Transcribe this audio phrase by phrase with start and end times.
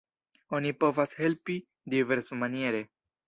[0.59, 1.59] Oni povas helpi
[1.95, 2.83] diversmaniere.